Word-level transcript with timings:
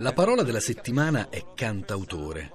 La 0.00 0.14
parola 0.14 0.42
della 0.42 0.60
settimana 0.60 1.28
è 1.28 1.44
cantautore. 1.54 2.50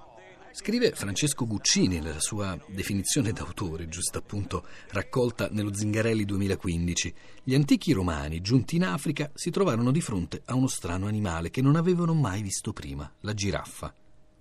Scrive 0.51 0.93
Francesco 0.93 1.45
Guccini 1.45 1.99
nella 1.99 2.19
sua 2.19 2.57
definizione 2.65 3.33
d'autore, 3.33 3.87
giusto 3.87 4.17
appunto 4.17 4.65
raccolta 4.89 5.49
nello 5.51 5.71
Zingarelli 5.71 6.25
2015. 6.25 7.13
Gli 7.43 7.53
antichi 7.53 7.91
romani, 7.91 8.41
giunti 8.41 8.77
in 8.77 8.83
Africa, 8.83 9.29
si 9.35 9.51
trovarono 9.51 9.91
di 9.91 10.01
fronte 10.01 10.41
a 10.45 10.55
uno 10.55 10.65
strano 10.65 11.05
animale 11.05 11.51
che 11.51 11.61
non 11.61 11.75
avevano 11.75 12.15
mai 12.15 12.41
visto 12.41 12.73
prima, 12.73 13.07
la 13.19 13.35
giraffa. 13.35 13.93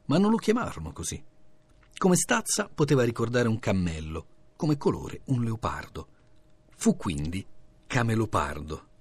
Ma 0.07 0.17
non 0.17 0.31
lo 0.31 0.39
chiamarono 0.39 0.91
così. 0.93 1.23
Come 1.99 2.17
stazza 2.17 2.71
poteva 2.75 3.05
ricordare 3.05 3.49
un 3.49 3.59
cammello, 3.59 4.27
come 4.57 4.79
colore 4.79 5.21
un 5.27 5.45
leopardo. 5.45 6.09
Fu 6.75 6.97
quindi 6.97 7.45
camelopardo. 7.87 8.93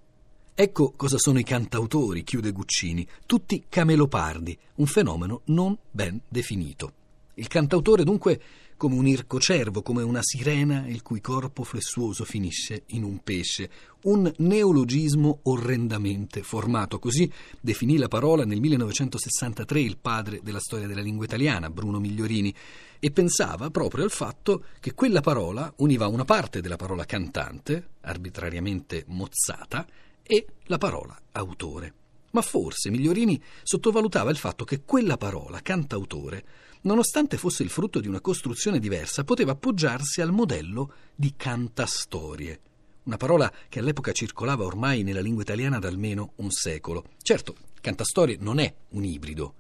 Ecco 0.56 0.94
cosa 0.96 1.18
sono 1.18 1.40
i 1.40 1.44
cantautori, 1.44 2.24
chiude 2.24 2.52
Guccini, 2.52 3.08
tutti 3.26 3.66
camelopardi, 3.68 4.56
un 4.76 4.86
fenomeno 4.86 5.42
non 5.46 5.76
ben 5.90 6.22
definito. 6.28 6.94
Il 7.36 7.48
cantautore 7.48 8.04
dunque 8.04 8.40
come 8.78 8.94
un 8.94 9.08
ircocervo, 9.08 9.82
come 9.82 10.04
una 10.04 10.20
sirena 10.22 10.86
il 10.88 11.02
cui 11.02 11.22
corpo 11.22 11.64
flessuoso 11.64 12.24
finisce 12.24 12.84
in 12.88 13.04
un 13.04 13.24
pesce, 13.24 13.68
un 14.04 14.32
neologismo 14.38 15.40
orrendamente 15.44 16.44
formato. 16.44 17.00
Così 17.00 17.32
definì 17.60 17.98
la 17.98 18.08
parola 18.08 18.46
nel 18.46 18.60
1963 18.60 19.80
il 19.80 19.98
padre 19.98 20.40
della 20.44 20.60
storia 20.60 20.86
della 20.86 21.02
lingua 21.02 21.26
italiana, 21.26 21.72
Bruno 21.72 22.00
Migliorini, 22.00 22.54
e 23.00 23.10
pensava 23.10 23.72
proprio 23.72 24.04
al 24.04 24.12
fatto 24.12 24.66
che 24.80 24.94
quella 24.94 25.22
parola 25.22 25.74
univa 25.78 26.06
una 26.06 26.26
parte 26.26 26.62
della 26.62 26.76
parola 26.76 27.06
cantante, 27.06 27.88
arbitrariamente 28.02 29.06
mozzata, 29.08 29.88
e 30.24 30.46
la 30.66 30.78
parola 30.78 31.20
autore. 31.34 31.94
Ma 32.32 32.42
forse 32.42 32.90
Migliorini 32.90 33.40
sottovalutava 33.62 34.32
il 34.32 34.38
fatto 34.38 34.64
che 34.66 34.82
quella 34.84 35.18
parola, 35.18 35.62
cantautore, 35.62 36.44
nonostante 36.82 37.38
fosse 37.38 37.62
il 37.62 37.70
frutto 37.70 38.00
di 38.00 38.08
una 38.08 38.22
costruzione 38.22 38.80
diversa, 38.80 39.24
poteva 39.24 39.52
appoggiarsi 39.52 40.22
al 40.22 40.32
modello 40.32 40.94
di 41.14 41.34
cantastorie, 41.38 42.60
una 43.04 43.18
parola 43.18 43.52
che 43.70 43.80
all'epoca 43.80 44.12
circolava 44.14 44.64
ormai 44.64 45.04
nella 45.04 45.22
lingua 45.22 45.44
italiana 45.44 45.78
da 45.78 45.90
almeno 45.90 46.34
un 46.38 46.50
secolo. 46.50 47.06
Certo, 47.22 47.56
cantastorie 47.82 48.38
non 48.40 48.60
è 48.60 48.74
un 48.90 49.04
ibrido, 49.04 49.54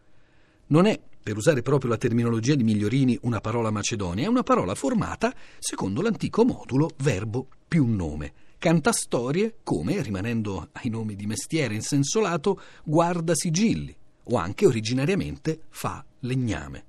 non 0.68 0.88
è, 0.88 1.00
per 1.22 1.38
usare 1.38 1.62
proprio 1.62 1.92
la 1.92 1.98
terminologia 1.98 2.56
di 2.56 2.64
Migliorini, 2.64 3.18
una 3.22 3.40
parola 3.40 3.70
macedonia, 3.70 4.26
è 4.26 4.30
una 4.30 4.44
parola 4.44 4.74
formata 4.74 5.34
secondo 5.60 6.02
l'antico 6.02 6.44
modulo 6.44 6.90
verbo 6.98 7.48
più 7.68 7.86
nome 7.86 8.34
cantastorie 8.64 9.56
come, 9.62 10.02
rimanendo 10.02 10.70
ai 10.72 10.90
nomi 10.90 11.18
di 11.18 11.26
mestiere 11.26 11.74
in 11.74 11.82
senso 11.82 12.22
lato, 12.22 12.62
guarda 12.86 13.36
sigilli 13.36 13.94
o 14.28 14.38
anche 14.38 14.66
originariamente 14.66 15.64
fa 15.68 16.02
legname. 16.20 16.86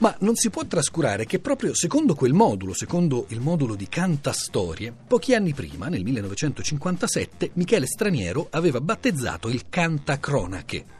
Ma 0.00 0.14
non 0.20 0.36
si 0.36 0.50
può 0.50 0.66
trascurare 0.66 1.24
che 1.24 1.38
proprio 1.38 1.74
secondo 1.74 2.14
quel 2.14 2.34
modulo, 2.34 2.74
secondo 2.74 3.24
il 3.30 3.40
modulo 3.40 3.74
di 3.74 3.88
cantastorie, 3.88 4.92
pochi 4.92 5.34
anni 5.34 5.54
prima, 5.54 5.88
nel 5.88 6.04
1957, 6.04 7.52
Michele 7.54 7.86
Straniero 7.86 8.48
aveva 8.50 8.82
battezzato 8.82 9.48
il 9.48 9.70
cantacronache, 9.70 10.95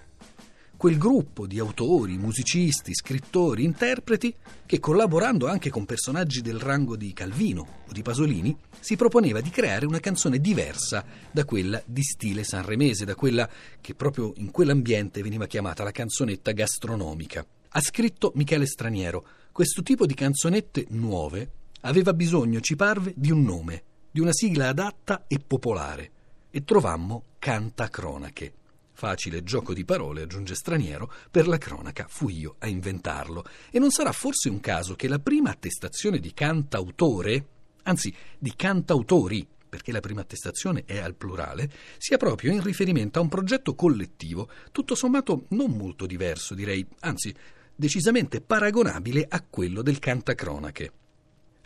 quel 0.76 0.98
gruppo 0.98 1.46
di 1.46 1.58
autori, 1.58 2.18
musicisti, 2.18 2.94
scrittori, 2.94 3.64
interpreti 3.64 4.34
che 4.66 4.78
collaborando 4.78 5.46
anche 5.46 5.70
con 5.70 5.86
personaggi 5.86 6.42
del 6.42 6.58
rango 6.58 6.96
di 6.96 7.12
Calvino 7.12 7.66
o 7.88 7.92
di 7.92 8.02
Pasolini 8.02 8.56
si 8.78 8.96
proponeva 8.96 9.40
di 9.40 9.50
creare 9.50 9.86
una 9.86 10.00
canzone 10.00 10.38
diversa 10.38 11.04
da 11.30 11.44
quella 11.44 11.82
di 11.84 12.02
stile 12.02 12.44
sanremese, 12.44 13.04
da 13.04 13.14
quella 13.14 13.48
che 13.80 13.94
proprio 13.94 14.32
in 14.36 14.50
quell'ambiente 14.50 15.22
veniva 15.22 15.46
chiamata 15.46 15.82
la 15.82 15.92
canzonetta 15.92 16.52
gastronomica. 16.52 17.44
Ha 17.70 17.80
scritto 17.80 18.32
Michele 18.34 18.66
Straniero, 18.66 19.24
questo 19.52 19.82
tipo 19.82 20.04
di 20.04 20.14
canzonette 20.14 20.86
nuove 20.90 21.50
aveva 21.80 22.12
bisogno, 22.12 22.60
ci 22.60 22.76
parve, 22.76 23.14
di 23.16 23.30
un 23.30 23.42
nome, 23.42 23.82
di 24.10 24.20
una 24.20 24.32
sigla 24.32 24.68
adatta 24.68 25.24
e 25.26 25.38
popolare, 25.38 26.10
e 26.50 26.64
trovammo 26.64 27.24
Canta 27.38 27.88
Cronache. 27.88 28.52
Facile 28.98 29.42
gioco 29.42 29.74
di 29.74 29.84
parole, 29.84 30.22
aggiunge 30.22 30.54
Straniero, 30.54 31.12
per 31.30 31.46
la 31.48 31.58
cronaca 31.58 32.06
fui 32.08 32.38
io 32.38 32.54
a 32.60 32.66
inventarlo. 32.66 33.44
E 33.70 33.78
non 33.78 33.90
sarà 33.90 34.10
forse 34.10 34.48
un 34.48 34.58
caso 34.58 34.94
che 34.94 35.06
la 35.06 35.18
prima 35.18 35.50
attestazione 35.50 36.18
di 36.18 36.32
cantautore, 36.32 37.46
anzi 37.82 38.10
di 38.38 38.54
cantautori, 38.56 39.46
perché 39.68 39.92
la 39.92 40.00
prima 40.00 40.22
attestazione 40.22 40.84
è 40.86 40.96
al 40.96 41.14
plurale, 41.14 41.70
sia 41.98 42.16
proprio 42.16 42.52
in 42.52 42.62
riferimento 42.62 43.18
a 43.18 43.22
un 43.22 43.28
progetto 43.28 43.74
collettivo, 43.74 44.48
tutto 44.72 44.94
sommato 44.94 45.44
non 45.48 45.72
molto 45.72 46.06
diverso, 46.06 46.54
direi, 46.54 46.86
anzi 47.00 47.34
decisamente 47.74 48.40
paragonabile 48.40 49.26
a 49.28 49.42
quello 49.42 49.82
del 49.82 49.98
cantacronache. 49.98 50.92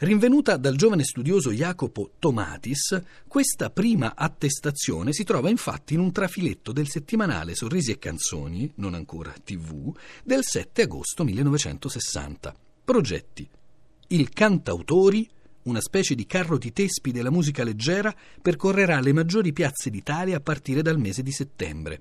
Rinvenuta 0.02 0.56
dal 0.56 0.76
giovane 0.76 1.04
studioso 1.04 1.50
Jacopo 1.50 2.12
Tomatis, 2.18 2.98
questa 3.28 3.68
prima 3.68 4.14
attestazione 4.16 5.12
si 5.12 5.24
trova 5.24 5.50
infatti 5.50 5.92
in 5.92 6.00
un 6.00 6.10
trafiletto 6.10 6.72
del 6.72 6.88
settimanale 6.88 7.54
Sorrisi 7.54 7.90
e 7.90 7.98
Canzoni, 7.98 8.72
non 8.76 8.94
ancora 8.94 9.34
TV, 9.44 9.94
del 10.24 10.42
7 10.42 10.80
agosto 10.80 11.22
1960. 11.22 12.54
Progetti. 12.82 13.46
Il 14.06 14.30
Cantautori, 14.30 15.28
una 15.64 15.82
specie 15.82 16.14
di 16.14 16.24
carro 16.24 16.56
di 16.56 16.72
tespi 16.72 17.12
della 17.12 17.30
musica 17.30 17.62
leggera, 17.62 18.14
percorrerà 18.40 19.00
le 19.00 19.12
maggiori 19.12 19.52
piazze 19.52 19.90
d'Italia 19.90 20.38
a 20.38 20.40
partire 20.40 20.80
dal 20.80 20.98
mese 20.98 21.22
di 21.22 21.30
settembre. 21.30 22.00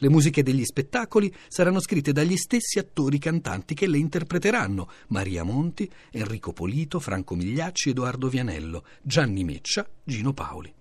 Le 0.00 0.08
musiche 0.08 0.42
degli 0.42 0.64
spettacoli 0.64 1.32
saranno 1.48 1.80
scritte 1.80 2.12
dagli 2.12 2.36
stessi 2.36 2.78
attori 2.78 3.18
cantanti 3.18 3.74
che 3.74 3.86
le 3.86 3.98
interpreteranno: 3.98 4.88
Maria 5.08 5.42
Monti, 5.42 5.90
Enrico 6.10 6.52
Polito, 6.52 7.00
Franco 7.00 7.34
Migliacci, 7.34 7.90
Edoardo 7.90 8.28
Vianello, 8.28 8.84
Gianni 9.02 9.44
Meccia, 9.44 9.88
Gino 10.04 10.32
Paoli. 10.32 10.72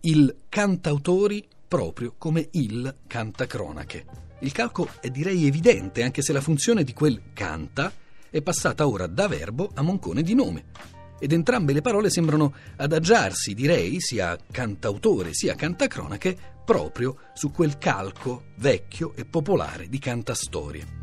Il 0.00 0.36
cantautori 0.48 1.46
proprio 1.66 2.14
come 2.18 2.48
il 2.52 2.94
cantacronache. 3.06 4.04
Il 4.40 4.52
calco 4.52 4.88
è 5.00 5.08
direi 5.08 5.46
evidente, 5.46 6.02
anche 6.02 6.22
se 6.22 6.32
la 6.32 6.40
funzione 6.40 6.84
di 6.84 6.92
quel 6.92 7.32
canta 7.32 7.92
è 8.28 8.42
passata 8.42 8.86
ora 8.86 9.06
da 9.06 9.28
verbo 9.28 9.70
a 9.74 9.82
moncone 9.82 10.22
di 10.22 10.34
nome 10.34 10.64
ed 11.18 11.32
entrambe 11.32 11.72
le 11.72 11.80
parole 11.80 12.10
sembrano 12.10 12.52
adagiarsi, 12.76 13.54
direi, 13.54 14.00
sia 14.00 14.36
cantautore 14.50 15.32
sia 15.32 15.54
cantacronache, 15.54 16.53
proprio 16.64 17.16
su 17.34 17.50
quel 17.50 17.78
calco 17.78 18.44
vecchio 18.56 19.12
e 19.14 19.24
popolare 19.24 19.88
di 19.88 19.98
cantastorie. 19.98 21.02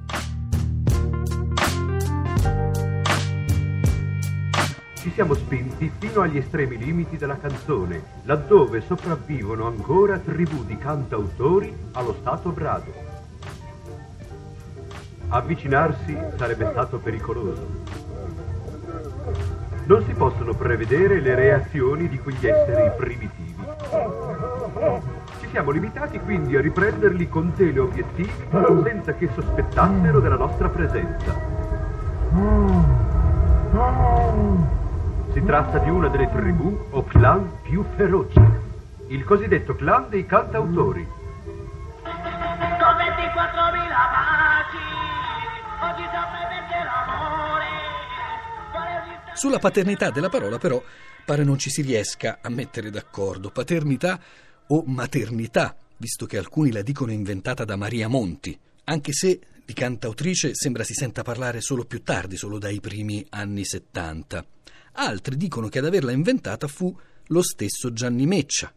Ci 4.96 5.12
siamo 5.12 5.34
spinti 5.34 5.92
fino 5.98 6.22
agli 6.22 6.38
estremi 6.38 6.78
limiti 6.78 7.18
della 7.18 7.38
canzone, 7.38 8.04
laddove 8.24 8.82
sopravvivono 8.82 9.66
ancora 9.66 10.20
tribù 10.20 10.64
di 10.64 10.78
cantautori 10.78 11.76
allo 11.94 12.16
stato 12.20 12.50
brado. 12.52 12.94
Avvicinarsi 15.30 16.16
sarebbe 16.38 16.70
stato 16.72 17.00
pericoloso 17.00 18.02
non 19.92 20.06
si 20.06 20.14
possono 20.14 20.54
prevedere 20.54 21.20
le 21.20 21.36
reazioni 21.36 22.08
di 22.08 22.18
quegli 22.18 22.48
esseri 22.48 22.92
primitivi. 22.96 23.66
Siamo 25.52 25.72
limitati 25.72 26.18
quindi 26.20 26.56
a 26.56 26.62
riprenderli 26.62 27.28
con 27.28 27.54
teleobiettivi 27.54 28.32
senza 28.84 29.14
che 29.16 29.30
sospettassero 29.34 30.22
della 30.22 30.38
nostra 30.38 30.70
presenza. 30.70 31.38
Si 35.34 35.44
tratta 35.44 35.78
di 35.80 35.90
una 35.90 36.08
delle 36.08 36.30
tribù 36.32 36.88
o 36.92 37.04
clan 37.04 37.52
più 37.64 37.84
feroci, 37.98 38.40
il 39.08 39.26
cosiddetto 39.26 39.76
clan 39.76 40.08
dei 40.08 40.26
cantautori. 40.26 41.06
Con 41.06 42.12
24.000 42.12 43.34
baci, 44.16 44.78
oggi 45.82 46.04
sapete 46.04 46.84
l'amore 46.86 47.66
sulla 49.34 49.60
paternità 49.60 50.12
della 50.12 50.30
parola, 50.30 50.58
però, 50.58 50.82
pare 51.26 51.44
non 51.44 51.58
ci 51.58 51.70
si 51.70 51.82
riesca 51.82 52.38
a 52.42 52.50
mettere 52.50 52.90
d'accordo. 52.90 53.50
Paternità 53.50 54.18
o 54.72 54.84
maternità, 54.86 55.76
visto 55.98 56.26
che 56.26 56.38
alcuni 56.38 56.72
la 56.72 56.82
dicono 56.82 57.12
inventata 57.12 57.66
da 57.66 57.76
Maria 57.76 58.08
Monti, 58.08 58.58
anche 58.86 59.14
se 59.14 59.40
di 59.66 59.74
cantautrice 59.74 60.56
sembra 60.56 60.84
si 60.84 60.94
senta 60.94 61.24
parlare 61.24 61.62
solo 61.62 61.86
più 61.86 62.02
tardi, 62.04 62.38
solo 62.38 62.58
dai 62.58 62.80
primi 62.80 63.26
anni 63.30 63.66
70. 63.66 64.46
Altri 64.94 65.38
dicono 65.38 65.68
che 65.68 65.80
ad 65.80 65.86
averla 65.86 66.12
inventata 66.12 66.68
fu 66.68 66.96
lo 67.28 67.42
stesso 67.42 67.94
Gianni 67.94 68.26
Meccia. 68.26 68.74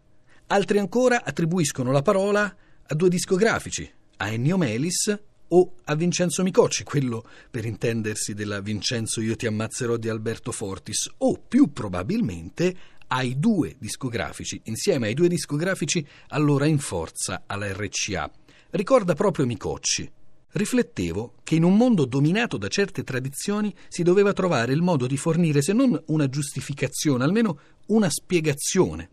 Altri 0.49 0.79
ancora 0.79 1.25
attribuiscono 1.25 1.91
la 1.91 2.02
parola 2.02 2.55
a 2.87 2.94
due 2.94 3.08
discografici, 3.08 3.91
a 4.19 4.31
Ennio 4.31 4.56
Melis 4.56 5.17
o 5.49 5.75
a 5.85 5.94
Vincenzo 5.94 6.43
Micocci, 6.43 6.85
quello 6.85 7.25
per 7.50 7.64
intendersi 7.64 8.35
della 8.35 8.61
Vincenzo 8.61 9.20
Io 9.20 9.37
ti 9.37 9.46
ammazzerò 9.46 9.96
di 9.96 10.08
Alberto 10.08 10.52
Fortis, 10.52 11.11
o 11.19 11.38
più 11.38 11.73
probabilmente 11.73 12.76
ai 13.14 13.38
due 13.38 13.76
discografici, 13.78 14.61
insieme 14.64 15.06
ai 15.06 15.14
due 15.14 15.28
discografici 15.28 16.05
allora 16.28 16.66
in 16.66 16.78
forza 16.78 17.44
alla 17.46 17.72
RCA. 17.72 18.28
Ricorda 18.70 19.14
proprio 19.14 19.46
Micocci. 19.46 20.11
Riflettevo 20.50 21.34
che 21.44 21.55
in 21.55 21.62
un 21.62 21.76
mondo 21.76 22.06
dominato 22.06 22.56
da 22.56 22.66
certe 22.66 23.05
tradizioni 23.05 23.72
si 23.88 24.02
doveva 24.02 24.32
trovare 24.32 24.72
il 24.72 24.82
modo 24.82 25.06
di 25.06 25.16
fornire 25.16 25.62
se 25.62 25.72
non 25.72 26.00
una 26.06 26.28
giustificazione, 26.28 27.22
almeno 27.22 27.58
una 27.87 28.11
spiegazione. 28.11 29.11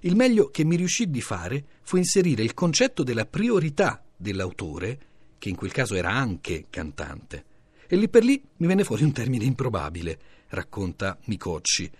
Il 0.00 0.16
meglio 0.16 0.50
che 0.50 0.64
mi 0.64 0.76
riuscì 0.76 1.08
di 1.08 1.22
fare 1.22 1.64
fu 1.82 1.96
inserire 1.96 2.42
il 2.42 2.52
concetto 2.52 3.02
della 3.02 3.24
priorità 3.24 4.02
dell'autore, 4.16 4.98
che 5.38 5.48
in 5.48 5.56
quel 5.56 5.72
caso 5.72 5.94
era 5.94 6.10
anche 6.10 6.66
cantante. 6.68 7.44
E 7.86 7.96
lì 7.96 8.08
per 8.10 8.22
lì 8.22 8.42
mi 8.58 8.66
venne 8.66 8.84
fuori 8.84 9.02
un 9.02 9.12
termine 9.12 9.44
improbabile, 9.44 10.18
racconta 10.48 11.18
Micocci, 11.24 11.90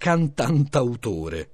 cantantautore. 0.00 1.50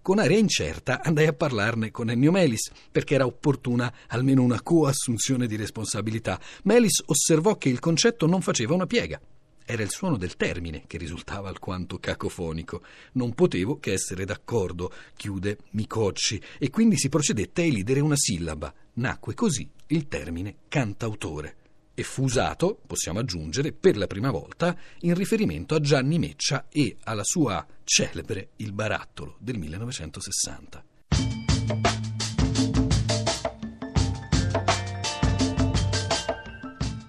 Con 0.00 0.18
aria 0.18 0.38
incerta 0.38 1.02
andai 1.02 1.26
a 1.26 1.34
parlarne 1.34 1.90
con 1.90 2.08
Ennio 2.08 2.30
Melis, 2.30 2.70
perché 2.90 3.12
era 3.12 3.26
opportuna 3.26 3.92
almeno 4.06 4.42
una 4.42 4.62
coassunzione 4.62 5.46
di 5.46 5.56
responsabilità. 5.56 6.40
Melis 6.62 7.02
osservò 7.04 7.58
che 7.58 7.68
il 7.68 7.80
concetto 7.80 8.26
non 8.26 8.40
faceva 8.40 8.72
una 8.72 8.86
piega. 8.86 9.20
Era 9.62 9.82
il 9.82 9.90
suono 9.90 10.16
del 10.16 10.36
termine 10.36 10.84
che 10.86 10.96
risultava 10.96 11.50
alquanto 11.50 11.98
cacofonico. 11.98 12.80
Non 13.12 13.34
potevo 13.34 13.78
che 13.78 13.92
essere 13.92 14.24
d'accordo, 14.24 14.90
chiude 15.14 15.58
Micocci, 15.72 16.40
e 16.58 16.70
quindi 16.70 16.96
si 16.96 17.10
procedette 17.10 17.60
a 17.60 17.66
elidere 17.66 18.00
una 18.00 18.16
sillaba. 18.16 18.72
Nacque 18.94 19.34
così 19.34 19.68
il 19.88 20.08
termine 20.08 20.54
cantautore 20.66 21.56
e 21.94 22.02
fu 22.02 22.24
usato, 22.24 22.78
possiamo 22.86 23.18
aggiungere, 23.18 23.72
per 23.72 23.96
la 23.96 24.06
prima 24.06 24.30
volta 24.30 24.76
in 25.00 25.14
riferimento 25.14 25.74
a 25.74 25.80
Gianni 25.80 26.18
Meccia 26.18 26.66
e 26.70 26.96
alla 27.04 27.24
sua 27.24 27.66
celebre 27.84 28.50
Il 28.56 28.72
barattolo 28.72 29.36
del 29.38 29.58
1960. 29.58 30.84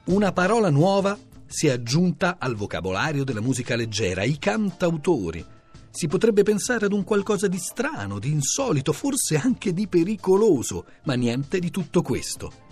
Una 0.06 0.34
parola 0.34 0.70
nuova 0.70 1.18
si 1.48 1.68
è 1.68 1.72
aggiunta 1.72 2.38
al 2.40 2.56
vocabolario 2.56 3.24
della 3.24 3.42
musica 3.42 3.76
leggera, 3.76 4.24
i 4.24 4.38
cantautori. 4.38 5.46
Si 5.90 6.08
potrebbe 6.08 6.44
pensare 6.44 6.88
ad 6.88 6.94
un 6.94 7.04
qualcosa 7.04 7.48
di 7.48 7.58
strano, 7.58 8.20
di 8.20 8.32
insolito, 8.32 8.92
forse 8.92 9.38
anche 9.38 9.72
di 9.72 9.88
pericoloso, 9.88 10.86
ma 11.04 11.14
niente 11.14 11.60
di 11.60 11.70
tutto 11.70 12.02
questo. 12.02 12.63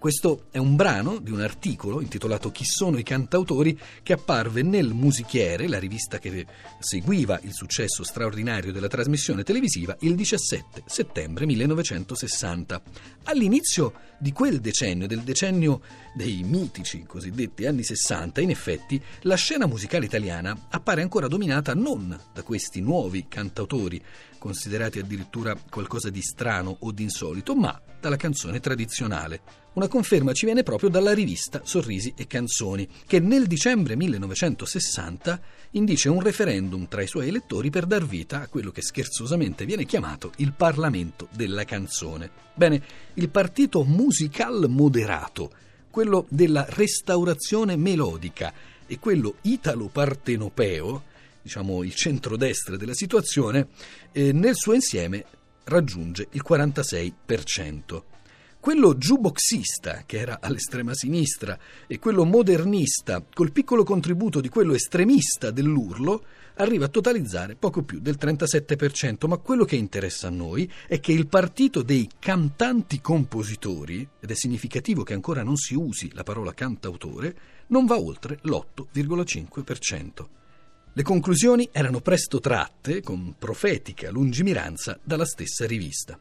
Questo 0.00 0.46
è 0.50 0.56
un 0.56 0.76
brano 0.76 1.18
di 1.18 1.30
un 1.30 1.42
articolo 1.42 2.00
intitolato 2.00 2.50
Chi 2.50 2.64
sono 2.64 2.96
i 2.96 3.02
cantautori 3.02 3.78
che 4.02 4.14
apparve 4.14 4.62
nel 4.62 4.94
Musichiere, 4.94 5.68
la 5.68 5.78
rivista 5.78 6.18
che 6.18 6.46
seguiva 6.78 7.38
il 7.42 7.52
successo 7.52 8.02
straordinario 8.02 8.72
della 8.72 8.88
trasmissione 8.88 9.42
televisiva, 9.42 9.94
il 10.00 10.14
17 10.14 10.84
settembre 10.86 11.44
1960. 11.44 12.80
All'inizio 13.24 13.92
di 14.18 14.32
quel 14.32 14.60
decennio, 14.60 15.06
del 15.06 15.20
decennio 15.20 15.82
dei 16.14 16.44
mitici 16.44 17.04
cosiddetti 17.06 17.66
anni 17.66 17.82
60, 17.82 18.40
in 18.40 18.48
effetti 18.48 18.98
la 19.22 19.34
scena 19.34 19.66
musicale 19.66 20.06
italiana 20.06 20.66
appare 20.70 21.02
ancora 21.02 21.28
dominata 21.28 21.74
non 21.74 22.18
da 22.32 22.42
questi 22.42 22.80
nuovi 22.80 23.26
cantautori, 23.28 24.02
considerati 24.40 24.98
addirittura 24.98 25.54
qualcosa 25.70 26.08
di 26.08 26.22
strano 26.22 26.78
o 26.80 26.90
di 26.90 27.04
insolito, 27.04 27.54
ma 27.54 27.78
dalla 28.00 28.16
canzone 28.16 28.58
tradizionale. 28.58 29.42
Una 29.74 29.86
conferma 29.86 30.32
ci 30.32 30.46
viene 30.46 30.64
proprio 30.64 30.88
dalla 30.88 31.12
rivista 31.12 31.60
Sorrisi 31.62 32.14
e 32.16 32.26
Canzoni, 32.26 32.88
che 33.06 33.20
nel 33.20 33.46
dicembre 33.46 33.94
1960 33.94 35.40
indice 35.72 36.08
un 36.08 36.20
referendum 36.20 36.88
tra 36.88 37.02
i 37.02 37.06
suoi 37.06 37.28
elettori 37.28 37.70
per 37.70 37.86
dar 37.86 38.04
vita 38.04 38.40
a 38.40 38.48
quello 38.48 38.72
che 38.72 38.82
scherzosamente 38.82 39.66
viene 39.66 39.84
chiamato 39.84 40.32
il 40.36 40.52
Parlamento 40.52 41.28
della 41.32 41.64
canzone. 41.64 42.30
Bene, 42.54 42.82
il 43.14 43.28
partito 43.28 43.84
musical 43.84 44.66
moderato, 44.68 45.52
quello 45.90 46.26
della 46.30 46.66
restaurazione 46.68 47.76
melodica 47.76 48.52
e 48.86 48.98
quello 48.98 49.36
italo-partenopeo, 49.42 51.02
diciamo 51.42 51.82
il 51.82 51.94
centrodestra 51.94 52.76
della 52.76 52.94
situazione, 52.94 53.68
eh, 54.12 54.32
nel 54.32 54.54
suo 54.54 54.74
insieme 54.74 55.24
raggiunge 55.64 56.28
il 56.32 56.42
46%. 56.46 58.02
Quello 58.60 58.94
jukeboxista, 58.94 60.02
che 60.04 60.18
era 60.18 60.38
all'estrema 60.42 60.92
sinistra, 60.92 61.58
e 61.86 61.98
quello 61.98 62.26
modernista, 62.26 63.24
col 63.32 63.52
piccolo 63.52 63.84
contributo 63.84 64.42
di 64.42 64.50
quello 64.50 64.74
estremista 64.74 65.50
dell'urlo, 65.50 66.22
arriva 66.56 66.84
a 66.84 66.88
totalizzare 66.88 67.54
poco 67.54 67.82
più 67.82 68.00
del 68.00 68.18
37%, 68.20 69.26
ma 69.26 69.38
quello 69.38 69.64
che 69.64 69.76
interessa 69.76 70.26
a 70.26 70.30
noi 70.30 70.70
è 70.86 71.00
che 71.00 71.12
il 71.12 71.26
partito 71.26 71.80
dei 71.80 72.06
cantanti 72.18 73.00
compositori, 73.00 74.06
ed 74.20 74.30
è 74.30 74.34
significativo 74.34 75.04
che 75.04 75.14
ancora 75.14 75.42
non 75.42 75.56
si 75.56 75.74
usi 75.74 76.10
la 76.12 76.22
parola 76.22 76.52
cantautore, 76.52 77.34
non 77.68 77.86
va 77.86 77.98
oltre 77.98 78.40
l'8,5%. 78.42 80.26
Le 80.92 81.02
conclusioni 81.04 81.68
erano 81.70 82.00
presto 82.00 82.40
tratte, 82.40 83.00
con 83.00 83.36
profetica 83.38 84.10
lungimiranza, 84.10 84.98
dalla 85.04 85.24
stessa 85.24 85.64
rivista. 85.64 86.18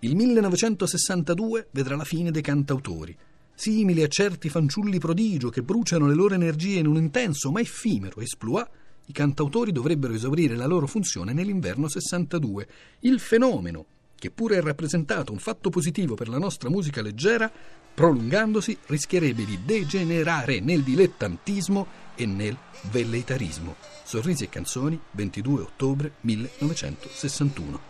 Il 0.00 0.14
1962 0.14 1.68
vedrà 1.70 1.96
la 1.96 2.04
fine 2.04 2.30
dei 2.30 2.42
cantautori, 2.42 3.16
simili 3.54 4.02
a 4.02 4.06
certi 4.08 4.50
fanciulli 4.50 4.98
prodigio 4.98 5.48
che 5.48 5.62
bruciano 5.62 6.06
le 6.06 6.14
loro 6.14 6.34
energie 6.34 6.80
in 6.80 6.86
un 6.86 6.96
intenso 6.96 7.50
ma 7.50 7.60
effimero 7.60 8.20
esploit, 8.20 8.68
i 9.06 9.12
cantautori 9.12 9.72
dovrebbero 9.72 10.12
esaurire 10.12 10.54
la 10.54 10.66
loro 10.66 10.86
funzione 10.86 11.32
nell'inverno 11.32 11.88
62. 11.88 12.68
Il 13.00 13.18
fenomeno, 13.20 13.86
che 14.24 14.30
pure 14.30 14.56
è 14.56 14.62
rappresentato 14.62 15.32
un 15.32 15.38
fatto 15.38 15.68
positivo 15.68 16.14
per 16.14 16.30
la 16.30 16.38
nostra 16.38 16.70
musica 16.70 17.02
leggera, 17.02 17.52
prolungandosi 17.92 18.74
rischierebbe 18.86 19.44
di 19.44 19.58
degenerare 19.66 20.60
nel 20.60 20.80
dilettantismo 20.82 21.86
e 22.14 22.24
nel 22.24 22.56
velleitarismo. 22.90 23.76
Sorrisi 24.02 24.44
e 24.44 24.48
canzoni, 24.48 24.98
22 25.10 25.60
ottobre 25.60 26.12
1961. 26.20 27.80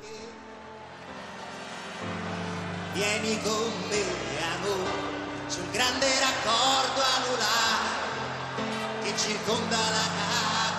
Vieni 2.94 3.40
con 3.42 3.70
me, 3.88 4.02
amore, 4.56 4.90
sul 5.46 5.70
grande 5.70 6.06
raccordo 6.18 7.00
anulare 7.14 7.92
che 9.04 9.16
circonda 9.16 9.76
la 9.76 10.08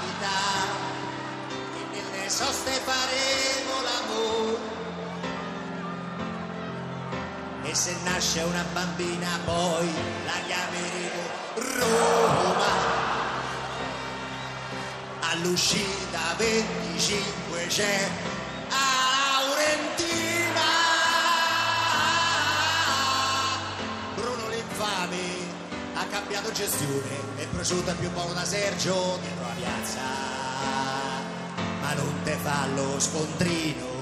capitale 0.04 0.74
e 1.94 2.02
nelle 2.12 2.30
soste 2.30 2.72
faremo 2.72 3.82
l'amore. 3.84 4.75
E 7.68 7.74
se 7.74 7.96
nasce 8.04 8.42
una 8.42 8.64
bambina 8.74 9.40
poi 9.44 9.90
la 10.24 10.40
chiameremo 10.46 11.24
Roma. 11.80 12.66
All'uscita 15.32 16.36
25 16.38 17.66
c'è 17.68 18.08
a 18.70 19.42
Laurentina. 19.42 20.62
Bruno 24.14 24.48
l'infame 24.50 25.18
ha 25.96 26.06
cambiato 26.06 26.52
gestione 26.52 27.18
e 27.38 27.46
prosciutta 27.48 27.94
più 27.94 28.12
buono 28.12 28.34
da 28.34 28.46
Sergio 28.46 29.18
dietro 29.22 29.48
la 29.48 29.54
piazza. 29.56 30.02
Ma 31.82 31.94
non 31.96 32.22
te 32.24 32.38
fa 32.44 32.68
lo 32.76 33.00
scontrino 33.00 33.95